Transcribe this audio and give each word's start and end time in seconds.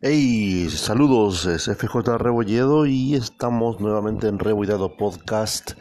Hey, 0.00 0.70
saludos, 0.70 1.44
es 1.46 1.64
FJ 1.64 2.18
Rebolledo 2.18 2.86
y 2.86 3.16
estamos 3.16 3.80
nuevamente 3.80 4.28
en 4.28 4.38
Rebolledo 4.38 4.96
Podcast 4.96 5.72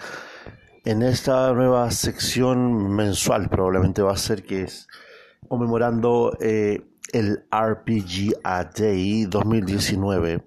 en 0.85 1.03
esta 1.03 1.53
nueva 1.53 1.91
sección 1.91 2.95
mensual, 2.95 3.47
probablemente 3.47 4.01
va 4.01 4.13
a 4.13 4.17
ser 4.17 4.41
que 4.41 4.63
es 4.63 4.87
conmemorando 5.47 6.35
eh, 6.41 6.81
el 7.13 7.43
RPG 7.51 8.39
A 8.43 8.63
Day 8.63 9.25
2019. 9.25 10.43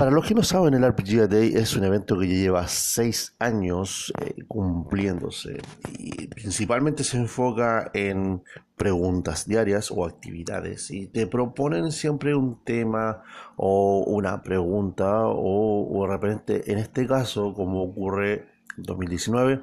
Para 0.00 0.12
los 0.12 0.26
que 0.26 0.34
no 0.34 0.42
saben, 0.42 0.72
el 0.72 0.90
RPG 0.90 1.28
Day 1.28 1.52
es 1.54 1.76
un 1.76 1.84
evento 1.84 2.18
que 2.18 2.26
lleva 2.26 2.66
seis 2.68 3.36
años 3.38 4.10
eh, 4.22 4.44
cumpliéndose. 4.48 5.60
Y 5.90 6.26
principalmente 6.28 7.04
se 7.04 7.18
enfoca 7.18 7.90
en 7.92 8.42
preguntas 8.76 9.46
diarias 9.46 9.90
o 9.90 10.06
actividades. 10.06 10.90
Y 10.90 11.08
te 11.08 11.26
proponen 11.26 11.92
siempre 11.92 12.34
un 12.34 12.64
tema 12.64 13.22
o 13.56 14.02
una 14.06 14.42
pregunta 14.42 15.24
o, 15.26 16.06
de 16.06 16.10
repente, 16.10 16.72
en 16.72 16.78
este 16.78 17.06
caso, 17.06 17.52
como 17.52 17.82
ocurre 17.82 18.46
en 18.78 18.84
2019, 18.84 19.60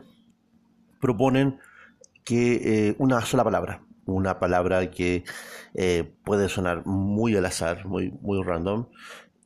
proponen 1.02 1.58
que 2.24 2.90
eh, 2.90 2.96
una 3.00 3.22
sola 3.22 3.44
palabra, 3.44 3.82
una 4.06 4.38
palabra 4.38 4.92
que 4.92 5.24
eh, 5.74 6.14
puede 6.24 6.48
sonar 6.48 6.86
muy 6.86 7.36
al 7.36 7.46
azar, 7.48 7.88
muy, 7.88 8.12
muy 8.22 8.44
random, 8.44 8.86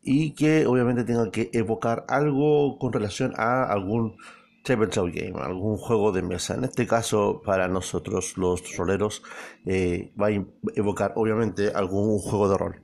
y 0.02 0.34
que 0.34 0.66
obviamente 0.66 1.04
tenga 1.04 1.30
que 1.32 1.50
evocar 1.54 2.06
algo 2.08 2.78
con 2.80 2.92
relación 2.92 3.34
a 3.38 3.64
algún 3.64 4.16
tabletop 4.64 5.10
game, 5.14 5.40
algún 5.40 5.78
juego 5.78 6.12
de 6.12 6.22
mesa. 6.22 6.56
En 6.56 6.64
este 6.64 6.88
caso, 6.88 7.42
para 7.44 7.68
nosotros 7.68 8.38
los 8.38 8.76
roleros, 8.76 9.24
eh, 9.66 10.12
va 10.20 10.28
a 10.28 10.46
evocar 10.76 11.14
obviamente 11.16 11.72
algún 11.74 12.20
juego 12.20 12.50
de 12.50 12.58
rol. 12.58 12.82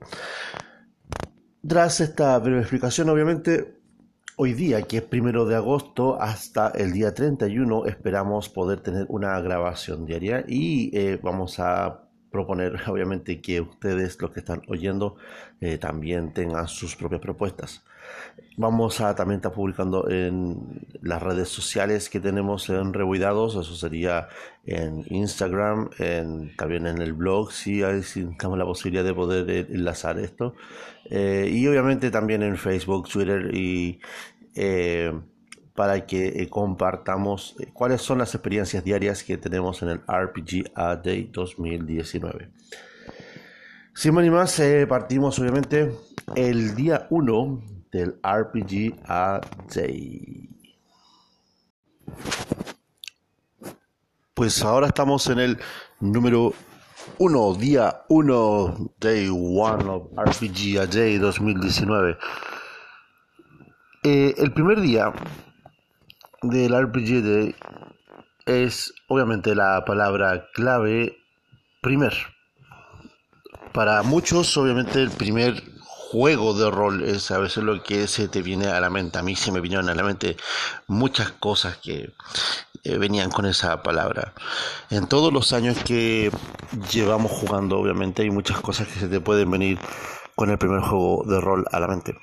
Tras 1.66 2.00
esta 2.00 2.38
breve 2.38 2.60
explicación, 2.60 3.08
obviamente, 3.10 3.78
hoy 4.36 4.54
día, 4.54 4.82
que 4.82 4.98
es 4.98 5.02
primero 5.02 5.44
de 5.44 5.56
agosto, 5.56 6.20
hasta 6.20 6.68
el 6.68 6.92
día 6.92 7.12
31, 7.14 7.86
esperamos 7.86 8.48
poder 8.48 8.80
tener 8.80 9.06
una 9.08 9.38
grabación 9.40 10.06
diaria 10.06 10.44
y 10.46 10.96
eh, 10.96 11.18
vamos 11.22 11.58
a 11.58 12.07
proponer, 12.30 12.80
obviamente, 12.88 13.40
que 13.40 13.60
ustedes, 13.60 14.20
los 14.20 14.30
que 14.30 14.40
están 14.40 14.62
oyendo, 14.68 15.16
eh, 15.60 15.78
también 15.78 16.32
tengan 16.32 16.68
sus 16.68 16.96
propias 16.96 17.20
propuestas. 17.20 17.84
Vamos 18.56 19.00
a 19.00 19.14
también 19.14 19.38
estar 19.38 19.52
publicando 19.52 20.08
en 20.10 20.86
las 21.02 21.22
redes 21.22 21.48
sociales 21.48 22.08
que 22.08 22.18
tenemos 22.18 22.68
en 22.70 22.92
Rebuidados, 22.92 23.54
eso 23.54 23.76
sería 23.76 24.28
en 24.66 25.04
Instagram, 25.10 25.90
en, 25.98 26.56
también 26.56 26.86
en 26.86 27.00
el 27.00 27.12
blog, 27.12 27.52
si 27.52 27.80
tenemos 27.80 28.58
la 28.58 28.64
posibilidad 28.64 29.04
de 29.04 29.14
poder 29.14 29.48
eh, 29.50 29.66
enlazar 29.70 30.18
esto, 30.18 30.54
eh, 31.10 31.48
y 31.52 31.66
obviamente 31.68 32.10
también 32.10 32.42
en 32.42 32.56
Facebook, 32.56 33.08
Twitter 33.08 33.54
y 33.54 34.00
para 35.78 36.04
que 36.06 36.48
compartamos 36.50 37.54
cuáles 37.72 38.02
son 38.02 38.18
las 38.18 38.34
experiencias 38.34 38.82
diarias 38.82 39.22
que 39.22 39.38
tenemos 39.38 39.80
en 39.80 39.90
el 39.90 39.98
RPG 39.98 40.72
A 40.74 40.96
Day 40.96 41.30
2019. 41.32 42.50
Sin 43.94 44.12
más 44.12 44.24
ni 44.24 44.30
más, 44.30 44.60
partimos 44.88 45.38
obviamente 45.38 45.94
el 46.34 46.74
día 46.74 47.06
1 47.10 47.62
del 47.92 48.18
RPG 48.24 48.96
A 49.06 49.40
Day. 49.72 50.48
Pues 54.34 54.60
ahora 54.64 54.88
estamos 54.88 55.28
en 55.28 55.38
el 55.38 55.58
número 56.00 56.54
1, 57.18 57.54
día 57.54 58.02
1, 58.08 58.94
Day 58.98 59.28
1 59.28 59.94
of 59.94 60.08
RPG 60.16 60.80
A 60.80 60.86
Day 60.86 61.18
2019. 61.18 62.18
Eh, 64.02 64.34
el 64.38 64.52
primer 64.52 64.80
día 64.80 65.12
del 66.42 66.74
RPG 66.80 67.54
es 68.46 68.94
obviamente 69.08 69.54
la 69.54 69.84
palabra 69.84 70.48
clave 70.54 71.18
primer. 71.82 72.14
Para 73.72 74.02
muchos, 74.02 74.56
obviamente, 74.56 75.02
el 75.02 75.10
primer 75.10 75.62
juego 76.10 76.54
de 76.54 76.70
rol 76.70 77.04
es 77.04 77.30
a 77.30 77.38
veces 77.38 77.62
lo 77.62 77.82
que 77.82 78.06
se 78.06 78.28
te 78.28 78.40
viene 78.40 78.68
a 78.68 78.80
la 78.80 78.88
mente. 78.88 79.18
A 79.18 79.22
mí 79.22 79.36
se 79.36 79.52
me 79.52 79.60
vinieron 79.60 79.88
a 79.90 79.94
la 79.94 80.02
mente 80.02 80.36
muchas 80.86 81.32
cosas 81.32 81.76
que 81.76 82.14
eh, 82.84 82.98
venían 82.98 83.30
con 83.30 83.44
esa 83.44 83.82
palabra. 83.82 84.32
En 84.90 85.06
todos 85.06 85.32
los 85.32 85.52
años 85.52 85.76
que 85.84 86.30
llevamos 86.90 87.30
jugando, 87.30 87.78
obviamente, 87.78 88.22
hay 88.22 88.30
muchas 88.30 88.60
cosas 88.60 88.88
que 88.88 88.98
se 88.98 89.08
te 89.08 89.20
pueden 89.20 89.50
venir 89.50 89.78
con 90.34 90.50
el 90.50 90.58
primer 90.58 90.80
juego 90.80 91.24
de 91.26 91.40
rol 91.40 91.66
a 91.70 91.80
la 91.80 91.88
mente. 91.88 92.16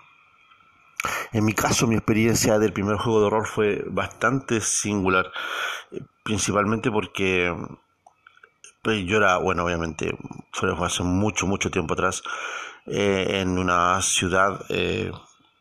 En 1.32 1.46
mi 1.46 1.54
caso, 1.54 1.88
mi 1.88 1.96
experiencia 1.96 2.60
del 2.60 2.74
primer 2.74 2.98
juego 2.98 3.24
de 3.24 3.30
rol 3.30 3.46
fue 3.46 3.84
bastante 3.88 4.62
singular, 4.62 5.32
eh, 5.92 6.02
principalmente 6.24 6.92
porque 6.92 7.54
pues, 8.86 9.04
yo 9.06 9.18
era, 9.18 9.38
bueno, 9.38 9.66
obviamente, 9.66 10.16
fue 10.52 10.72
hace 10.86 11.04
mucho, 11.04 11.48
mucho 11.48 11.72
tiempo 11.72 11.94
atrás, 11.96 12.22
eh, 12.86 13.42
en 13.42 13.58
una 13.58 14.00
ciudad 14.04 14.64
eh, 14.70 15.12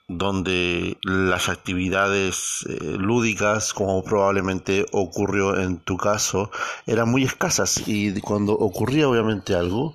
donde 0.09 0.99
las 1.03 1.49
actividades 1.49 2.67
eh, 2.69 2.97
lúdicas, 2.99 3.73
como 3.73 4.05
probablemente 4.05 4.85
ocurrió 4.93 5.57
en 5.59 5.79
tu 5.79 5.97
caso, 5.97 6.51
eran 6.87 7.11
muy 7.11 7.25
escasas 7.25 7.83
y 7.87 8.21
cuando 8.21 8.53
ocurría 8.53 9.09
obviamente 9.09 9.55
algo, 9.55 9.95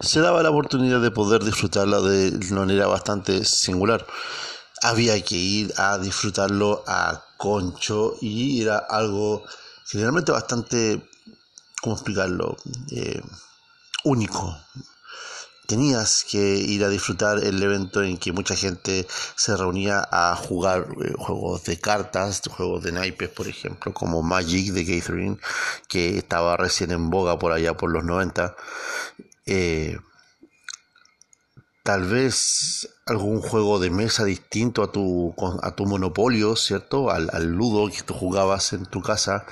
se 0.00 0.20
daba 0.20 0.42
la 0.42 0.50
oportunidad 0.50 1.00
de 1.00 1.12
poder 1.12 1.44
disfrutarla 1.44 2.00
de 2.00 2.32
manera 2.52 2.88
bastante 2.88 3.44
singular. 3.44 4.04
Había 4.84 5.22
que 5.24 5.36
ir 5.36 5.72
a 5.76 5.98
disfrutarlo 5.98 6.84
a 6.86 7.24
concho 7.36 8.16
y 8.20 8.62
era 8.62 8.78
algo 8.78 9.42
generalmente 9.86 10.32
bastante, 10.32 11.02
¿cómo 11.80 11.96
explicarlo? 11.96 12.56
único, 14.04 14.54
tenías 15.66 16.24
que 16.24 16.38
ir 16.38 16.84
a 16.84 16.88
disfrutar 16.88 17.42
el 17.42 17.62
evento 17.62 18.02
en 18.02 18.18
que 18.18 18.32
mucha 18.32 18.54
gente 18.54 19.06
se 19.34 19.56
reunía 19.56 20.06
a 20.10 20.36
jugar 20.36 20.86
eh, 21.02 21.12
juegos 21.16 21.64
de 21.64 21.78
cartas, 21.78 22.42
juegos 22.50 22.82
de 22.84 22.92
naipes, 22.92 23.30
por 23.30 23.48
ejemplo, 23.48 23.92
como 23.94 24.22
Magic 24.22 24.72
de 24.72 24.84
Gathering, 24.84 25.40
que 25.88 26.18
estaba 26.18 26.56
recién 26.56 26.90
en 26.92 27.10
boga 27.10 27.38
por 27.38 27.52
allá 27.52 27.76
por 27.76 27.90
los 27.90 28.04
90. 28.04 28.54
Eh, 29.46 29.98
tal 31.84 32.06
vez 32.06 32.88
algún 33.06 33.40
juego 33.42 33.78
de 33.78 33.90
mesa 33.90 34.24
distinto 34.24 34.82
a 34.82 34.90
tu, 34.90 35.34
a 35.62 35.76
tu 35.76 35.84
monopolio, 35.84 36.56
¿cierto? 36.56 37.10
Al, 37.10 37.28
al 37.32 37.52
ludo 37.52 37.90
que 37.92 38.02
tú 38.02 38.14
jugabas 38.14 38.72
en 38.72 38.86
tu 38.86 39.02
casa, 39.02 39.44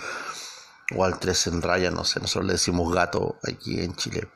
o 0.97 1.05
al 1.05 1.19
3 1.19 1.47
en 1.49 1.63
raya, 1.63 1.91
no 1.91 2.05
sé, 2.05 2.21
nosotros 2.21 2.47
le 2.47 2.53
decimos 2.55 2.93
gato 2.93 3.39
aquí 3.47 3.81
en 3.81 3.95
Chile. 3.95 4.29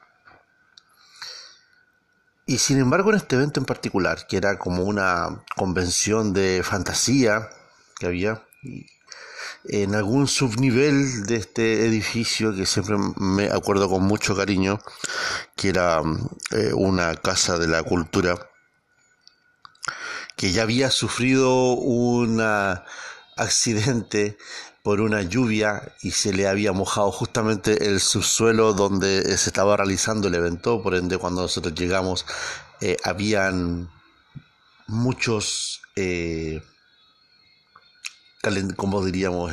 Y 2.45 2.59
sin 2.59 2.79
embargo, 2.79 3.11
en 3.11 3.17
este 3.17 3.37
evento 3.37 3.61
en 3.61 3.67
particular, 3.67 4.27
que 4.27 4.37
era 4.37 4.59
como 4.59 4.85
una 4.85 5.43
convención 5.57 6.35
de 6.35 6.63
fantasía 6.63 7.49
que 7.99 8.07
había, 8.07 8.47
en 9.65 9.95
algún 9.95 10.29
subnivel 10.29 11.27
de 11.27 11.37
este 11.37 11.87
edificio 11.87 12.55
que 12.55 12.67
siempre 12.67 12.97
me 13.17 13.47
acuerdo 13.51 13.89
con 13.89 14.03
mucho 14.03 14.37
cariño, 14.37 14.79
que 15.57 15.69
era 15.71 16.03
eh, 16.53 16.73
una 16.75 17.15
casa 17.17 17.59
de 17.59 17.69
la 17.69 17.83
cultura, 17.83 18.39
que 20.37 20.53
ya 20.53 20.63
había 20.63 20.91
sufrido 20.91 21.73
un 21.73 22.41
accidente 23.37 24.37
por 24.83 25.01
una 25.01 25.23
lluvia 25.23 25.95
y 26.01 26.13
se 26.13 26.33
le 26.33 26.47
había 26.47 26.73
mojado 26.73 27.11
justamente 27.11 27.89
el 27.89 27.99
subsuelo 28.01 28.73
donde 28.73 29.37
se 29.37 29.51
estaba 29.51 29.77
realizando 29.77 30.29
el 30.29 30.37
evento, 30.37 30.83
por 30.83 30.95
ende 30.95 31.19
cuando 31.19 31.43
nosotros 31.43 31.75
llegamos 31.75 32.25
eh, 32.81 32.97
habían 33.05 33.91
muchos, 34.87 35.83
eh, 35.97 36.63
como 38.77 39.05
diríamos, 39.05 39.53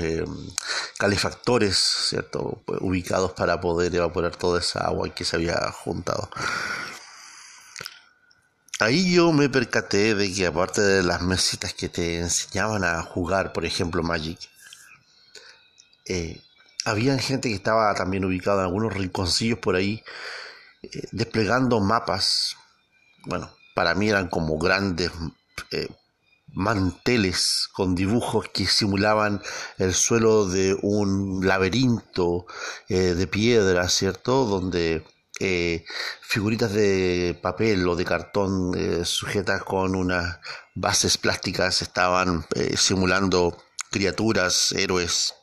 calefactores, 0.97 1.77
¿cierto? 1.77 2.61
Pues, 2.65 2.79
ubicados 2.81 3.33
para 3.33 3.59
poder 3.59 3.95
evaporar 3.95 4.35
toda 4.35 4.59
esa 4.59 4.81
agua 4.81 5.09
que 5.09 5.25
se 5.25 5.35
había 5.35 5.57
juntado. 5.71 6.29
Ahí 8.79 9.13
yo 9.13 9.31
me 9.31 9.49
percaté 9.49 10.13
de 10.13 10.33
que 10.33 10.45
aparte 10.45 10.81
de 10.81 11.03
las 11.03 11.21
mesitas 11.21 11.73
que 11.73 11.89
te 11.89 12.19
enseñaban 12.19 12.83
a 12.83 13.01
jugar, 13.01 13.53
por 13.53 13.65
ejemplo, 13.65 14.03
Magic, 14.03 14.39
eh, 16.05 16.41
había 16.83 17.17
gente 17.17 17.49
que 17.49 17.55
estaba 17.55 17.93
también 17.95 18.25
ubicada 18.25 18.61
en 18.61 18.65
algunos 18.65 18.93
rinconcillos 18.93 19.59
por 19.59 19.75
ahí, 19.75 20.03
eh, 20.81 21.07
desplegando 21.11 21.79
mapas. 21.79 22.57
Bueno, 23.25 23.55
para 23.73 23.95
mí 23.95 24.09
eran 24.09 24.27
como 24.27 24.57
grandes 24.57 25.11
eh, 25.71 25.87
manteles 26.53 27.67
con 27.73 27.95
dibujos 27.95 28.47
que 28.53 28.65
simulaban 28.65 29.41
el 29.77 29.93
suelo 29.93 30.45
de 30.47 30.77
un 30.81 31.45
laberinto 31.45 32.45
de 32.87 33.27
piedra, 33.27 33.89
¿cierto? 33.89 34.45
Donde 34.45 35.03
eh, 35.39 35.83
figuritas 36.21 36.71
de 36.73 37.37
papel 37.41 37.87
o 37.87 37.95
de 37.95 38.05
cartón 38.05 38.73
eh, 38.77 39.03
sujetas 39.03 39.63
con 39.63 39.95
unas 39.95 40.39
bases 40.75 41.17
plásticas 41.17 41.81
estaban 41.81 42.45
eh, 42.55 42.77
simulando 42.77 43.57
criaturas, 43.89 44.73
héroes, 44.73 45.33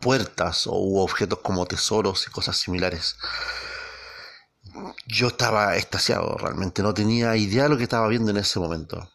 puertas 0.00 0.66
o 0.66 1.02
objetos 1.02 1.40
como 1.40 1.66
tesoros 1.66 2.26
y 2.26 2.30
cosas 2.30 2.56
similares. 2.56 3.16
Yo 5.06 5.28
estaba 5.28 5.76
extasiado, 5.76 6.36
realmente 6.38 6.82
no 6.82 6.94
tenía 6.94 7.36
idea 7.36 7.64
de 7.64 7.68
lo 7.68 7.76
que 7.76 7.84
estaba 7.84 8.08
viendo 8.08 8.30
en 8.30 8.38
ese 8.38 8.58
momento. 8.58 9.10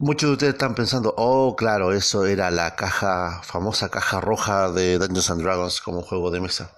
Muchos 0.00 0.30
de 0.30 0.32
ustedes 0.32 0.54
están 0.54 0.74
pensando, 0.74 1.14
oh, 1.16 1.54
claro, 1.54 1.92
eso 1.92 2.26
era 2.26 2.50
la 2.50 2.74
caja, 2.74 3.40
famosa 3.44 3.90
caja 3.90 4.20
roja 4.20 4.72
de 4.72 4.98
Dungeons 4.98 5.30
and 5.30 5.42
Dragons 5.42 5.80
como 5.80 6.02
juego 6.02 6.30
de 6.32 6.40
mesa 6.40 6.72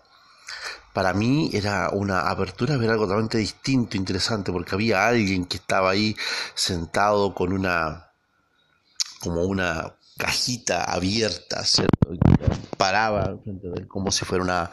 para 0.92 1.14
mí 1.14 1.50
era 1.52 1.90
una 1.90 2.28
apertura 2.28 2.76
ver 2.76 2.90
algo 2.90 3.04
totalmente 3.04 3.38
distinto, 3.38 3.96
interesante, 3.96 4.52
porque 4.52 4.74
había 4.74 5.06
alguien 5.06 5.46
que 5.46 5.56
estaba 5.56 5.90
ahí 5.90 6.14
sentado 6.54 7.34
con 7.34 7.52
una, 7.52 8.10
como 9.20 9.42
una 9.44 9.94
cajita 10.18 10.84
abierta, 10.84 11.64
¿cierto? 11.64 12.10
paraba 12.76 13.38
como 13.88 14.10
si 14.10 14.24
fuera 14.24 14.44
una 14.44 14.70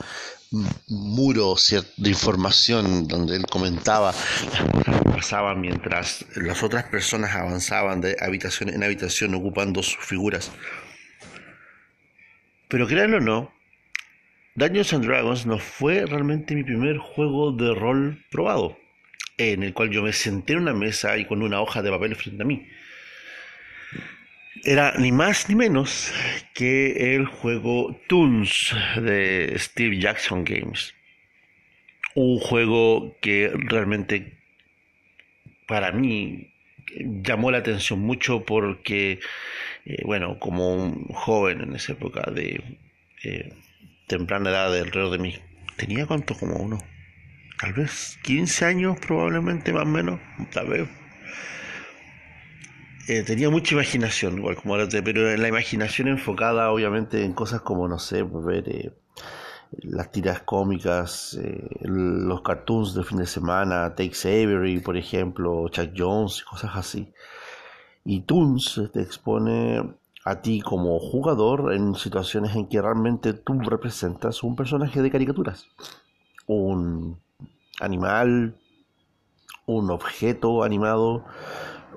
muro 0.88 1.56
de 1.98 2.10
información 2.10 3.08
donde 3.08 3.36
él 3.36 3.46
comentaba 3.46 4.12
las 4.12 4.72
cosas 4.72 5.02
que 5.02 5.10
pasaban 5.10 5.62
mientras 5.62 6.26
las 6.36 6.64
otras 6.64 6.86
personas 6.86 7.36
avanzaban 7.36 8.02
de 8.02 8.16
habitación 8.20 8.70
en 8.70 8.84
habitación 8.84 9.36
ocupando 9.36 9.84
sus 9.84 10.04
figuras. 10.04 10.52
Pero 12.68 12.88
créanlo 12.88 13.18
o 13.18 13.22
no, 13.22 13.54
Dungeons 14.56 14.94
and 14.94 15.06
Dragons 15.06 15.46
no 15.46 15.60
fue 15.60 16.06
realmente 16.06 16.56
mi 16.56 16.64
primer 16.64 16.98
juego 16.98 17.52
de 17.52 17.74
rol 17.74 18.26
probado, 18.30 18.78
en 19.38 19.64
el 19.64 19.74
cual 19.74 19.90
yo 19.90 20.02
me 20.02 20.14
senté 20.14 20.54
en 20.54 20.60
una 20.60 20.74
mesa 20.74 21.18
y 21.18 21.26
con 21.26 21.42
una 21.42 21.62
hoja 21.62 21.82
de 21.82 21.92
papel 21.92 22.16
frente 22.16 22.44
a 22.44 22.46
mí. 22.46 22.68
Era 24.64 24.94
ni 24.98 25.12
más 25.12 25.50
ni 25.50 25.56
menos 25.56 26.12
que 26.54 27.16
el 27.16 27.26
juego 27.26 28.00
Toons 28.08 28.76
de 28.96 29.54
Steve 29.58 30.00
Jackson 30.00 30.44
Games. 30.44 30.94
Un 32.16 32.40
juego 32.40 33.16
que 33.22 33.52
realmente 33.54 34.38
para 35.68 35.92
mí 35.92 36.54
llamó 36.98 37.52
la 37.52 37.60
atención 37.60 38.00
mucho 38.00 38.44
porque, 38.44 39.20
eh, 39.86 40.02
bueno, 40.06 40.40
como 40.40 40.74
un 40.74 41.06
joven 41.10 41.62
en 41.62 41.76
esa 41.76 41.94
época 41.94 42.30
de... 42.32 42.78
Eh, 43.24 43.54
temprana 44.10 44.50
edad, 44.50 44.76
alrededor 44.76 45.12
de 45.12 45.20
mí. 45.20 45.36
¿Tenía 45.78 46.06
cuánto? 46.06 46.36
Como 46.36 46.56
uno. 46.56 46.80
Tal 47.60 47.74
vez 47.74 48.20
15 48.24 48.66
años, 48.66 49.00
probablemente 49.00 49.72
más 49.72 49.84
o 49.84 49.86
menos. 49.86 50.20
Tal 50.52 50.68
vez. 50.68 50.90
Eh, 53.10 53.24
tenía 53.24 53.50
mucha 53.50 53.74
imaginación, 53.74 54.38
igual 54.38 54.56
como 54.58 54.76
ahora, 54.76 54.88
pero 55.04 55.36
la 55.36 55.48
imaginación 55.48 56.10
enfocada 56.10 56.72
obviamente 56.72 57.26
en 57.26 57.34
cosas 57.34 57.62
como, 57.62 57.88
no 57.88 57.98
sé, 57.98 58.24
pues, 58.24 58.46
ver 58.46 58.70
eh, 58.70 58.94
las 59.82 60.12
tiras 60.12 60.44
cómicas, 60.44 61.34
eh, 61.42 61.70
los 61.82 62.44
cartoons 62.44 62.94
de 62.94 63.04
fin 63.04 63.18
de 63.18 63.26
semana, 63.26 63.96
Takes 63.96 64.26
Avery, 64.26 64.80
por 64.80 64.96
ejemplo, 64.96 65.68
Chuck 65.70 65.90
Jones, 65.98 66.44
cosas 66.44 66.70
así. 66.76 67.12
Y 68.06 68.22
Toons 68.22 68.80
te 68.94 69.02
expone 69.02 69.92
a 70.24 70.42
ti 70.42 70.62
como 70.62 71.00
jugador 71.00 71.74
en 71.74 71.96
situaciones 71.96 72.56
en 72.56 72.68
que 72.68 72.80
realmente 72.80 73.34
tú 73.34 73.60
representas 73.60 74.44
un 74.44 74.56
personaje 74.56 75.02
de 75.02 75.10
caricaturas, 75.10 75.66
un 76.46 77.20
animal, 77.80 78.56
un 79.66 79.90
objeto 79.90 80.64
animado 80.64 81.26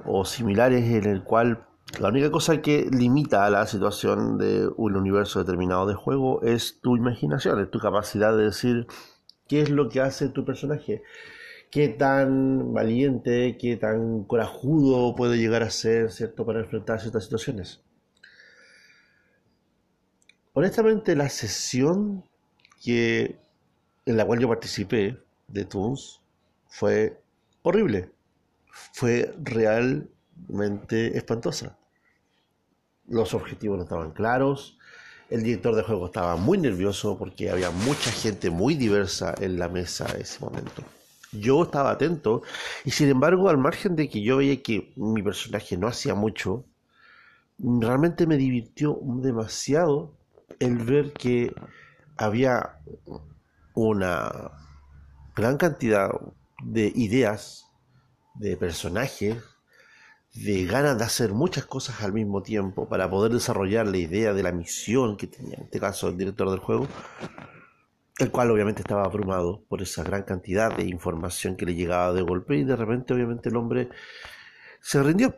o 0.06 0.24
similares 0.24 0.84
en 0.84 1.04
el 1.04 1.22
cual 1.22 1.66
la 2.00 2.08
única 2.08 2.30
cosa 2.30 2.62
que 2.62 2.88
limita 2.90 3.44
a 3.44 3.50
la 3.50 3.66
situación 3.66 4.38
de 4.38 4.68
un 4.76 4.96
universo 4.96 5.40
determinado 5.40 5.86
de 5.86 5.94
juego 5.94 6.42
es 6.42 6.80
tu 6.80 6.96
imaginación, 6.96 7.60
es 7.60 7.70
tu 7.70 7.78
capacidad 7.78 8.36
de 8.36 8.44
decir 8.44 8.86
qué 9.46 9.60
es 9.60 9.70
lo 9.70 9.88
que 9.88 10.00
hace 10.00 10.28
tu 10.28 10.44
personaje, 10.44 11.02
qué 11.70 11.88
tan 11.88 12.72
valiente, 12.72 13.58
qué 13.58 13.76
tan 13.76 14.24
corajudo 14.24 15.14
puede 15.14 15.36
llegar 15.36 15.62
a 15.62 15.70
ser, 15.70 16.10
¿cierto?, 16.10 16.46
para 16.46 16.60
enfrentar 16.60 17.00
ciertas 17.00 17.24
situaciones. 17.24 17.82
Honestamente, 20.54 21.16
la 21.16 21.28
sesión 21.28 22.24
que, 22.82 23.38
en 24.06 24.16
la 24.16 24.24
cual 24.24 24.40
yo 24.40 24.48
participé 24.48 25.18
de 25.48 25.64
Toons 25.64 26.20
fue 26.68 27.20
horrible. 27.62 28.10
Fue 28.92 29.34
realmente 29.42 31.16
espantosa. 31.16 31.78
Los 33.06 33.34
objetivos 33.34 33.76
no 33.76 33.84
estaban 33.84 34.12
claros. 34.12 34.78
El 35.30 35.42
director 35.42 35.74
de 35.74 35.82
juego 35.82 36.06
estaba 36.06 36.36
muy 36.36 36.58
nervioso 36.58 37.18
porque 37.18 37.50
había 37.50 37.70
mucha 37.70 38.10
gente 38.10 38.50
muy 38.50 38.74
diversa 38.74 39.34
en 39.40 39.58
la 39.58 39.68
mesa 39.68 40.06
en 40.14 40.22
ese 40.22 40.40
momento. 40.40 40.82
Yo 41.32 41.62
estaba 41.62 41.90
atento 41.90 42.42
y 42.84 42.90
sin 42.90 43.08
embargo, 43.08 43.48
al 43.48 43.56
margen 43.56 43.96
de 43.96 44.08
que 44.08 44.22
yo 44.22 44.38
veía 44.38 44.62
que 44.62 44.92
mi 44.96 45.22
personaje 45.22 45.78
no 45.78 45.88
hacía 45.88 46.14
mucho, 46.14 46.66
realmente 47.58 48.26
me 48.26 48.36
divirtió 48.36 48.98
demasiado 49.02 50.14
el 50.58 50.78
ver 50.78 51.12
que 51.12 51.54
había 52.16 52.78
una 53.74 54.52
gran 55.34 55.56
cantidad 55.56 56.10
de 56.62 56.92
ideas, 56.94 57.66
de 58.34 58.56
personajes, 58.56 59.36
de 60.34 60.64
ganas 60.64 60.98
de 60.98 61.04
hacer 61.04 61.32
muchas 61.32 61.66
cosas 61.66 62.02
al 62.02 62.12
mismo 62.12 62.42
tiempo 62.42 62.88
para 62.88 63.10
poder 63.10 63.32
desarrollar 63.32 63.86
la 63.86 63.98
idea 63.98 64.32
de 64.32 64.42
la 64.42 64.52
misión 64.52 65.16
que 65.16 65.26
tenía 65.26 65.56
en 65.56 65.64
este 65.64 65.78
caso 65.78 66.08
el 66.08 66.16
director 66.16 66.50
del 66.50 66.60
juego, 66.60 66.88
el 68.18 68.30
cual 68.30 68.50
obviamente 68.50 68.80
estaba 68.80 69.04
abrumado 69.04 69.62
por 69.68 69.82
esa 69.82 70.02
gran 70.02 70.22
cantidad 70.22 70.74
de 70.74 70.84
información 70.84 71.56
que 71.56 71.66
le 71.66 71.74
llegaba 71.74 72.12
de 72.12 72.22
golpe 72.22 72.56
y 72.56 72.64
de 72.64 72.76
repente 72.76 73.12
obviamente 73.12 73.48
el 73.50 73.56
hombre 73.56 73.90
se 74.80 75.02
rindió. 75.02 75.36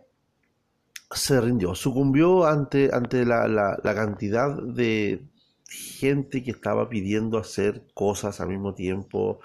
Se 1.11 1.41
rindió, 1.41 1.75
sucumbió 1.75 2.45
ante, 2.45 2.91
ante 2.93 3.25
la, 3.25 3.47
la, 3.47 3.95
cantidad 3.95 4.51
de 4.51 5.29
gente 5.69 6.43
que 6.43 6.51
estaba 6.51 6.89
pidiendo 6.89 7.39
hacer 7.39 7.85
cosas 7.95 8.41
al 8.41 8.49
mismo 8.49 8.75
tiempo, 8.75 9.39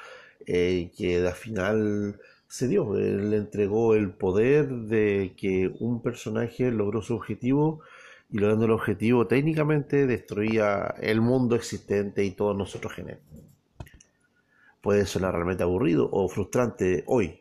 eh, 0.48 0.92
que 0.98 1.28
al 1.28 1.34
final 1.34 2.19
se 2.50 2.68
dio, 2.68 2.96
le 2.96 3.38
entregó 3.38 3.94
el 3.94 4.10
poder 4.10 4.68
de 4.69 5.35
que 5.38 5.71
un 5.80 6.02
personaje 6.02 6.71
logró 6.71 7.04
su 7.04 7.14
objetivo 7.14 7.81
y 8.31 8.40
logrando 8.40 8.66
el 8.66 8.71
objetivo 8.71 9.28
técnicamente 9.28 10.07
destruía 10.07 10.95
el 11.00 11.21
mundo 11.21 11.56
existente 11.56 12.26
y 12.26 12.31
todos 12.31 12.57
nosotros 12.57 12.94
genes. 12.94 13.19
Puede 14.81 15.06
sonar 15.06 15.35
realmente 15.35 15.62
aburrido 15.62 16.09
o 16.12 16.28
frustrante 16.28 17.04
hoy, 17.06 17.40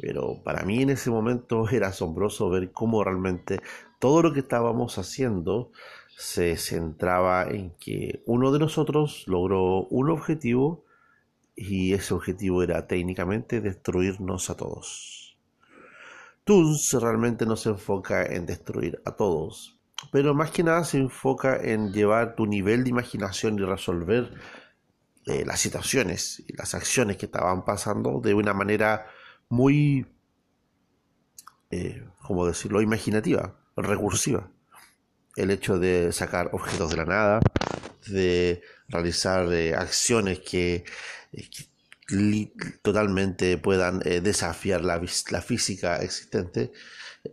pero 0.00 0.40
para 0.44 0.64
mí 0.64 0.82
en 0.82 0.90
ese 0.90 1.10
momento 1.10 1.68
era 1.72 1.88
asombroso 1.88 2.48
ver 2.48 2.70
cómo 2.70 3.02
realmente 3.02 3.58
todo 3.98 4.22
lo 4.22 4.32
que 4.32 4.40
estábamos 4.40 4.98
haciendo 4.98 5.72
se 6.16 6.56
centraba 6.56 7.42
en 7.50 7.72
que 7.80 8.22
uno 8.24 8.52
de 8.52 8.60
nosotros 8.60 9.24
logró 9.26 9.82
un 9.86 10.10
objetivo 10.10 10.84
y 11.58 11.92
ese 11.92 12.14
objetivo 12.14 12.62
era 12.62 12.86
técnicamente 12.86 13.60
destruirnos 13.60 14.48
a 14.48 14.56
todos. 14.56 15.36
Toons 16.44 16.92
realmente 16.92 17.44
no 17.46 17.56
se 17.56 17.70
enfoca 17.70 18.24
en 18.24 18.46
destruir 18.46 19.02
a 19.04 19.16
todos, 19.16 19.80
pero 20.12 20.34
más 20.34 20.52
que 20.52 20.62
nada 20.62 20.84
se 20.84 20.98
enfoca 20.98 21.56
en 21.56 21.92
llevar 21.92 22.36
tu 22.36 22.46
nivel 22.46 22.84
de 22.84 22.90
imaginación 22.90 23.58
y 23.58 23.64
resolver 23.64 24.30
eh, 25.26 25.44
las 25.44 25.58
situaciones 25.58 26.44
y 26.46 26.56
las 26.56 26.74
acciones 26.74 27.16
que 27.16 27.26
estaban 27.26 27.64
pasando 27.64 28.20
de 28.20 28.34
una 28.34 28.54
manera 28.54 29.06
muy, 29.48 30.06
eh, 31.70 32.06
decirlo?, 32.46 32.80
imaginativa, 32.80 33.58
recursiva. 33.76 34.48
El 35.34 35.50
hecho 35.50 35.78
de 35.78 36.12
sacar 36.12 36.50
objetos 36.52 36.90
de 36.90 36.96
la 36.96 37.04
nada, 37.04 37.40
de 38.06 38.62
realizar 38.88 39.52
eh, 39.52 39.74
acciones 39.74 40.38
que, 40.38 40.84
totalmente 42.82 43.58
puedan 43.58 43.98
desafiar 43.98 44.82
la, 44.82 45.00
la, 45.30 45.42
física 45.42 45.96
existente, 45.98 46.72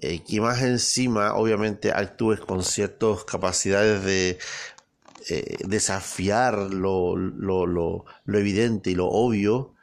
que 0.01 0.41
más 0.41 0.61
encima 0.61 1.35
obviamente 1.35 1.91
actúes 1.91 2.41
con 2.41 2.63
ciertas 2.63 3.23
capacidades 3.23 4.03
de 4.03 4.37
desafiar 5.65 6.57
lo, 6.73 7.15
lo, 7.15 7.65
lo, 7.65 8.05
lo 8.25 8.37
evidente 8.37 8.91
y 8.91 8.95
lo 8.95 9.07
obvio 9.07 9.75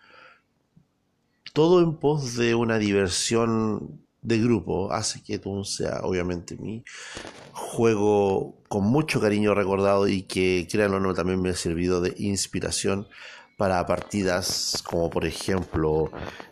todo 1.53 1.83
en 1.83 1.97
pos 1.97 2.37
de 2.37 2.55
una 2.55 2.79
diversión 2.79 4.01
de 4.23 4.39
grupo. 4.39 4.93
Hace 4.93 5.23
que 5.23 5.39
Toon 5.39 5.65
sea 5.65 6.01
obviamente 6.03 6.57
mi 6.57 6.85
juego 7.53 8.57
con 8.69 8.85
mucho 8.85 9.21
cariño 9.21 9.55
recordado 9.55 10.09
y 10.09 10.23
que 10.23 10.67
créanlo 10.71 11.01
no 11.01 11.15
también 11.15 11.41
me 11.41 11.51
ha 11.51 11.57
servido 11.57 12.01
de 12.01 12.15
inspiración 12.19 13.07
para 13.57 13.85
partidas 13.87 14.83
como 14.85 15.11
por 15.11 15.25
ejemplo 15.25 16.11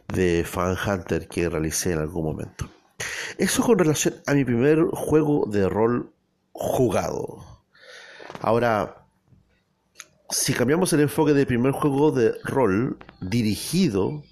de 0.08 0.44
Fan 0.44 0.76
Hunter 0.86 1.28
que 1.28 1.48
realicé 1.48 1.92
en 1.92 1.98
algún 1.98 2.24
momento. 2.24 2.68
Eso 3.38 3.62
con 3.62 3.78
relación 3.78 4.14
a 4.26 4.34
mi 4.34 4.44
primer 4.44 4.82
juego 4.92 5.46
de 5.46 5.68
rol 5.68 6.12
jugado. 6.52 7.64
Ahora, 8.40 9.06
si 10.28 10.52
cambiamos 10.52 10.92
el 10.92 11.00
enfoque 11.00 11.32
del 11.32 11.46
primer 11.46 11.72
juego 11.72 12.12
de 12.12 12.34
rol 12.44 12.98
dirigido, 13.20 14.22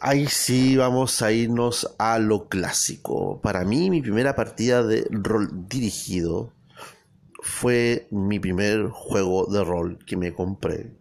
ahí 0.00 0.26
sí 0.26 0.76
vamos 0.76 1.22
a 1.22 1.32
irnos 1.32 1.94
a 1.98 2.18
lo 2.18 2.48
clásico. 2.48 3.40
Para 3.40 3.64
mí, 3.64 3.90
mi 3.90 4.02
primera 4.02 4.34
partida 4.34 4.82
de 4.82 5.06
rol 5.10 5.68
dirigido 5.68 6.52
fue 7.42 8.06
mi 8.10 8.38
primer 8.38 8.88
juego 8.88 9.46
de 9.46 9.64
rol 9.64 9.98
que 10.06 10.16
me 10.16 10.32
compré, 10.32 10.96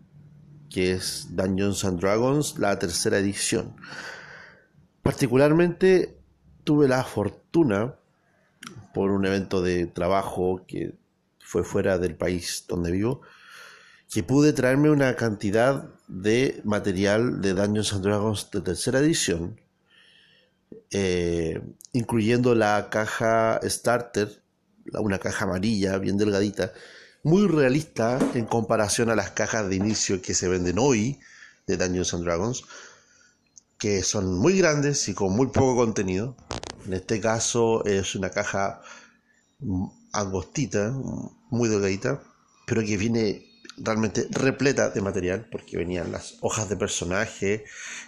que 0.71 0.93
es 0.93 1.27
Dungeons 1.35 1.83
and 1.85 1.99
Dragons, 1.99 2.57
la 2.57 2.79
tercera 2.79 3.17
edición. 3.17 3.75
Particularmente 5.03 6.17
tuve 6.63 6.87
la 6.87 7.03
fortuna, 7.03 7.95
por 8.93 9.11
un 9.11 9.25
evento 9.25 9.61
de 9.61 9.85
trabajo 9.87 10.65
que 10.67 10.95
fue 11.39 11.63
fuera 11.63 11.97
del 11.97 12.15
país 12.15 12.65
donde 12.67 12.91
vivo, 12.91 13.21
que 14.09 14.23
pude 14.23 14.53
traerme 14.53 14.89
una 14.89 15.15
cantidad 15.15 15.89
de 16.07 16.61
material 16.63 17.41
de 17.41 17.53
Dungeons 17.53 17.93
and 17.93 18.03
Dragons 18.03 18.51
de 18.51 18.61
tercera 18.61 18.99
edición, 18.99 19.59
eh, 20.91 21.61
incluyendo 21.93 22.55
la 22.55 22.89
caja 22.89 23.59
starter 23.63 24.41
una 24.99 25.19
caja 25.19 25.45
amarilla, 25.45 25.97
bien 25.97 26.17
delgadita, 26.17 26.73
muy 27.23 27.47
realista 27.47 28.19
en 28.33 28.45
comparación 28.45 29.09
a 29.09 29.15
las 29.15 29.31
cajas 29.31 29.69
de 29.69 29.75
inicio 29.75 30.21
que 30.21 30.33
se 30.33 30.47
venden 30.47 30.79
hoy 30.79 31.19
de 31.67 31.77
Dungeons 31.77 32.13
and 32.13 32.23
Dragons, 32.23 32.63
que 33.77 34.03
son 34.03 34.37
muy 34.37 34.57
grandes 34.57 35.07
y 35.09 35.13
con 35.13 35.35
muy 35.35 35.47
poco 35.47 35.75
contenido. 35.75 36.35
En 36.85 36.93
este 36.93 37.19
caso 37.19 37.85
es 37.85 38.15
una 38.15 38.29
caja 38.29 38.81
angostita, 40.11 40.91
muy 41.49 41.69
delgadita, 41.69 42.23
pero 42.65 42.81
que 42.81 42.97
viene 42.97 43.47
realmente 43.77 44.27
repleta 44.31 44.89
de 44.89 45.01
material, 45.01 45.47
porque 45.51 45.77
venían 45.77 46.11
las 46.11 46.37
hojas 46.41 46.69
de 46.69 46.75
personaje, 46.75 47.65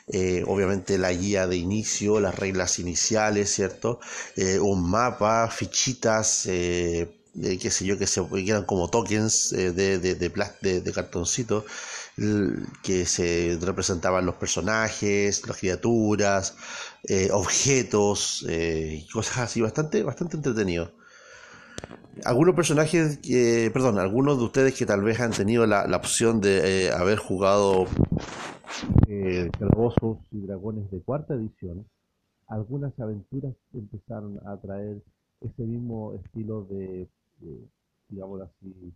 eh, 0.07 0.43
obviamente 0.47 0.97
la 0.97 1.11
guía 1.11 1.47
de 1.47 1.57
inicio, 1.57 2.19
las 2.19 2.35
reglas 2.35 2.79
iniciales, 2.79 3.53
¿cierto? 3.53 3.99
Eh, 4.35 4.59
un 4.59 4.89
mapa, 4.89 5.49
fichitas, 5.49 6.45
eh, 6.47 7.22
qué 7.33 7.71
sé 7.71 7.85
yo, 7.85 7.97
que, 7.97 8.07
se, 8.07 8.21
eran 8.45 8.65
como 8.65 8.89
tokens 8.89 9.49
de, 9.51 9.71
de, 9.73 9.97
de, 9.99 10.81
de, 10.81 10.91
cartoncito, 10.93 11.65
que 12.83 13.05
se 13.05 13.57
representaban 13.61 14.25
los 14.25 14.35
personajes, 14.35 15.47
las 15.47 15.57
criaturas, 15.57 16.55
objetos, 17.31 18.45
cosas 19.11 19.37
así, 19.39 19.61
bastante, 19.61 20.03
bastante 20.03 20.37
entretenido. 20.37 20.91
Algunos 22.25 22.55
personajes, 22.55 23.17
que, 23.17 23.71
perdón, 23.73 23.97
algunos 23.97 24.37
de 24.37 24.43
ustedes 24.43 24.77
que 24.77 24.85
tal 24.85 25.01
vez 25.01 25.19
han 25.19 25.31
tenido 25.31 25.65
la, 25.65 25.83
opción 25.97 26.41
de 26.41 26.85
eh, 26.85 26.91
haber 26.91 27.17
jugado 27.17 27.85
eh, 29.07 29.49
Calabozos 29.57 30.19
y 30.31 30.41
Dragones 30.41 30.89
de 30.91 31.01
cuarta 31.01 31.33
edición, 31.33 31.85
algunas 32.47 32.97
aventuras 32.99 33.53
empezaron 33.73 34.39
a 34.47 34.57
traer 34.57 35.01
ese 35.41 35.63
mismo 35.63 36.13
estilo 36.13 36.65
de, 36.69 37.09
digamos 38.07 38.41
así, 38.41 38.93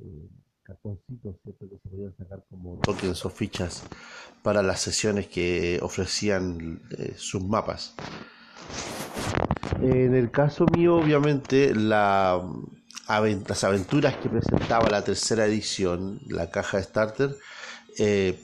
eh, 0.00 0.28
cartoncitos 0.62 1.36
que 1.44 1.52
se 1.52 1.88
podían 1.88 2.16
sacar 2.16 2.44
como 2.48 2.78
tokens 2.80 3.24
o 3.24 3.30
fichas 3.30 3.82
para 4.42 4.62
las 4.62 4.80
sesiones 4.80 5.26
que 5.26 5.78
ofrecían 5.82 6.80
eh, 6.96 7.14
sus 7.16 7.42
mapas. 7.42 7.94
En 9.80 10.14
el 10.14 10.30
caso 10.30 10.66
mío, 10.76 10.96
obviamente, 10.96 11.74
la, 11.74 12.40
las 13.08 13.64
aventuras 13.64 14.16
que 14.16 14.28
presentaba 14.28 14.88
la 14.90 15.02
tercera 15.02 15.46
edición, 15.46 16.20
la 16.28 16.50
caja 16.50 16.82
starter, 16.82 17.36
eh, 17.98 18.38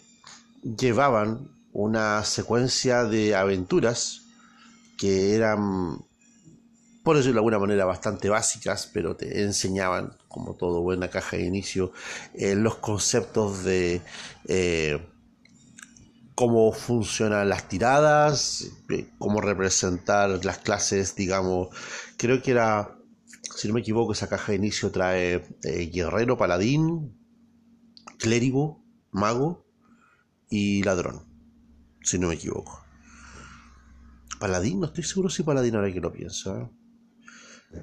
llevaban 0.62 1.50
una 1.72 2.25
secuencia 2.25 3.04
de 3.04 3.34
aventuras 3.36 4.22
que 4.98 5.34
eran, 5.34 5.98
por 7.06 7.16
decirlo 7.16 7.34
de 7.34 7.38
alguna 7.38 7.60
manera, 7.60 7.84
bastante 7.84 8.28
básicas, 8.28 8.90
pero 8.92 9.14
te 9.14 9.44
enseñaban, 9.44 10.16
como 10.26 10.56
todo 10.56 10.82
buena 10.82 11.08
caja 11.08 11.36
de 11.36 11.44
inicio, 11.44 11.92
eh, 12.34 12.56
los 12.56 12.78
conceptos 12.78 13.62
de 13.62 14.02
eh, 14.48 15.06
cómo 16.34 16.72
funcionan 16.72 17.48
las 17.48 17.68
tiradas, 17.68 18.72
eh, 18.90 19.08
cómo 19.20 19.40
representar 19.40 20.44
las 20.44 20.58
clases, 20.58 21.14
digamos, 21.14 21.68
creo 22.16 22.42
que 22.42 22.50
era, 22.50 22.98
si 23.54 23.68
no 23.68 23.75
me 23.75 23.82
equivoco, 23.82 24.12
esa 24.12 24.28
caja 24.28 24.50
de 24.50 24.58
inicio 24.58 24.90
trae 24.90 25.46
guerrero, 25.92 26.36
paladín, 26.36 27.16
clérigo, 28.18 28.82
mago 29.12 29.64
y 30.50 30.82
ladrón, 30.82 31.22
si 32.02 32.18
no 32.18 32.26
me 32.26 32.34
equivoco. 32.34 32.84
Paladín, 34.40 34.80
no 34.80 34.86
estoy 34.86 35.04
seguro 35.04 35.30
si 35.30 35.44
paladín 35.44 35.76
ahora 35.76 35.92
que 35.92 36.00
lo 36.00 36.12
pienso. 36.12 36.72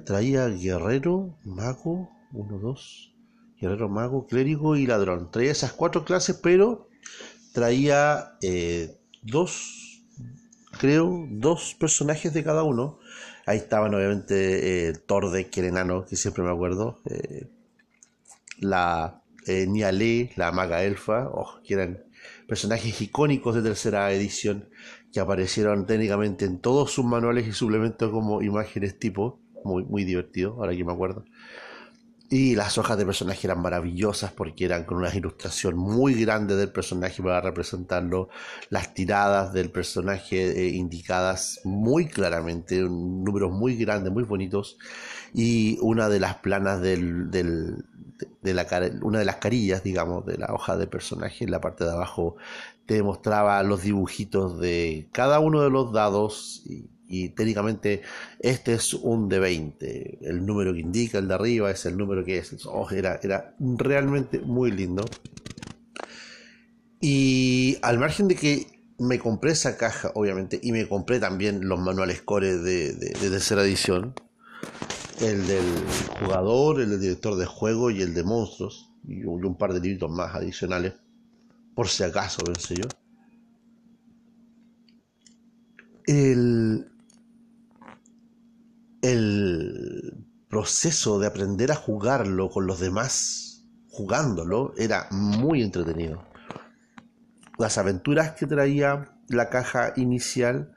Traía 0.04 0.48
guerrero, 0.48 1.38
mago, 1.44 2.10
uno, 2.32 2.58
dos, 2.58 3.14
guerrero, 3.60 3.88
mago, 3.88 4.26
clérigo 4.26 4.76
y 4.76 4.86
ladrón. 4.86 5.30
Traía 5.30 5.52
esas 5.52 5.72
cuatro 5.72 6.04
clases, 6.04 6.38
pero 6.42 6.88
traía 7.52 8.36
eh, 8.42 8.98
dos, 9.22 10.02
creo, 10.78 11.26
dos 11.30 11.74
personajes 11.78 12.34
de 12.34 12.44
cada 12.44 12.62
uno. 12.64 12.98
Ahí 13.46 13.58
estaban 13.58 13.94
obviamente 13.94 14.88
eh, 14.88 14.94
Torde, 14.94 15.48
que 15.48 15.60
era 15.60 15.68
enano, 15.68 16.04
que 16.06 16.16
siempre 16.16 16.42
me 16.42 16.50
acuerdo. 16.50 17.00
Eh, 17.06 17.48
la 18.58 19.22
eh, 19.46 19.66
Niale, 19.66 20.32
la 20.36 20.52
maga 20.52 20.82
elfa, 20.82 21.28
oh, 21.28 21.60
que 21.62 21.74
eran 21.74 22.04
personajes 22.48 23.00
icónicos 23.00 23.54
de 23.54 23.62
tercera 23.62 24.10
edición 24.12 24.68
que 25.12 25.20
aparecieron 25.20 25.86
técnicamente 25.86 26.44
en 26.44 26.58
todos 26.58 26.90
sus 26.90 27.04
manuales 27.04 27.46
y 27.46 27.52
suplementos 27.52 28.10
como 28.10 28.42
imágenes 28.42 28.98
tipo. 28.98 29.40
Muy, 29.64 29.84
muy 29.84 30.04
divertido, 30.04 30.54
ahora 30.54 30.76
que 30.76 30.84
me 30.84 30.92
acuerdo. 30.92 31.24
Y 32.30 32.56
las 32.56 32.78
hojas 32.78 32.96
de 32.96 33.04
personaje 33.04 33.46
eran 33.46 33.60
maravillosas 33.60 34.32
porque 34.32 34.64
eran 34.64 34.84
con 34.84 34.96
una 34.98 35.14
ilustración 35.14 35.76
muy 35.76 36.14
grande 36.14 36.56
del 36.56 36.72
personaje 36.72 37.22
para 37.22 37.40
representarlo, 37.40 38.28
las 38.70 38.94
tiradas 38.94 39.52
del 39.52 39.70
personaje 39.70 40.50
eh, 40.58 40.68
indicadas 40.70 41.60
muy 41.64 42.06
claramente, 42.08 42.80
números 42.80 43.52
muy 43.52 43.76
grandes, 43.76 44.12
muy 44.12 44.24
bonitos, 44.24 44.78
y 45.34 45.78
una 45.82 46.08
de 46.08 46.18
las 46.20 46.36
planas 46.36 46.80
del, 46.80 47.30
de, 47.30 48.54
la, 48.54 48.66
una 49.02 49.18
de 49.18 49.24
las 49.24 49.36
carillas, 49.36 49.82
digamos, 49.82 50.24
de 50.24 50.38
la 50.38 50.46
hoja 50.52 50.76
de 50.76 50.86
personaje 50.86 51.44
en 51.44 51.50
la 51.50 51.60
parte 51.60 51.84
de 51.84 51.90
abajo 51.92 52.36
te 52.86 53.02
mostraba 53.02 53.62
los 53.62 53.82
dibujitos 53.82 54.58
de 54.60 55.08
cada 55.12 55.40
uno 55.40 55.62
de 55.62 55.70
los 55.70 55.92
dados 55.92 56.62
y 57.14 57.28
técnicamente 57.28 58.02
este 58.40 58.74
es 58.74 58.92
un 58.92 59.28
de 59.28 59.38
20. 59.38 60.18
El 60.22 60.44
número 60.44 60.72
que 60.72 60.80
indica 60.80 61.18
el 61.18 61.28
de 61.28 61.34
arriba 61.34 61.70
es 61.70 61.86
el 61.86 61.96
número 61.96 62.24
que 62.24 62.38
es. 62.38 62.66
Oh, 62.66 62.90
era, 62.90 63.20
era 63.22 63.54
realmente 63.60 64.40
muy 64.40 64.72
lindo. 64.72 65.04
Y 67.00 67.78
al 67.82 67.98
margen 67.98 68.26
de 68.26 68.34
que 68.34 68.66
me 68.98 69.18
compré 69.18 69.52
esa 69.52 69.76
caja, 69.76 70.10
obviamente, 70.14 70.58
y 70.60 70.72
me 70.72 70.88
compré 70.88 71.20
también 71.20 71.68
los 71.68 71.78
manuales 71.78 72.22
core 72.22 72.56
de, 72.58 72.94
de, 72.94 73.12
tercera 73.12 73.62
edición. 73.62 74.14
El 75.20 75.46
del 75.46 75.64
jugador, 76.18 76.80
el 76.80 76.90
del 76.90 77.00
director 77.00 77.36
de 77.36 77.46
juego 77.46 77.90
y 77.90 78.02
el 78.02 78.14
de 78.14 78.24
monstruos. 78.24 78.90
Y 79.06 79.24
un 79.24 79.56
par 79.56 79.72
de 79.72 79.80
libros 79.80 80.10
más 80.10 80.34
adicionales. 80.34 80.94
Por 81.76 81.88
si 81.88 82.02
acaso, 82.02 82.42
pensé 82.42 82.76
yo. 82.76 82.88
El, 86.06 86.86
el 89.04 90.24
proceso 90.48 91.18
de 91.18 91.26
aprender 91.26 91.70
a 91.70 91.74
jugarlo 91.74 92.48
con 92.48 92.66
los 92.66 92.80
demás 92.80 93.66
jugándolo 93.90 94.72
era 94.78 95.08
muy 95.10 95.62
entretenido. 95.62 96.24
Las 97.58 97.76
aventuras 97.76 98.32
que 98.32 98.46
traía 98.46 99.14
la 99.28 99.50
caja 99.50 99.92
inicial 99.96 100.74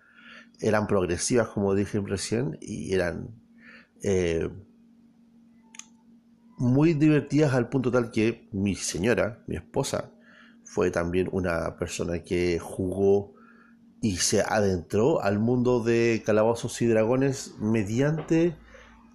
eran 0.59 0.87
progresivas, 0.87 1.47
como 1.47 1.73
dije 1.73 2.01
recién, 2.01 2.57
y 2.59 2.93
eran 2.93 3.29
eh, 4.03 4.49
muy 6.57 6.93
divertidas 6.95 7.53
al 7.53 7.69
punto 7.69 7.91
tal 7.91 8.11
que 8.11 8.49
mi 8.51 8.75
señora, 8.75 9.41
mi 9.47 9.55
esposa, 9.55 10.11
fue 10.65 10.91
también 10.91 11.29
una 11.31 11.77
persona 11.77 12.23
que 12.23 12.59
jugó 12.59 13.36
y 14.07 14.15
se 14.15 14.41
adentró 14.41 15.21
al 15.21 15.37
mundo 15.37 15.83
de 15.83 16.23
calabozos 16.25 16.81
y 16.81 16.85
dragones 16.85 17.55
mediante 17.59 18.55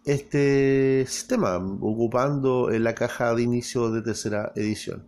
este 0.05 1.07
sistema, 1.07 1.57
ocupando 1.57 2.69
la 2.69 2.95
caja 2.95 3.35
de 3.35 3.43
inicio 3.43 3.91
de 3.91 4.03
tercera 4.03 4.53
edición. 4.55 5.07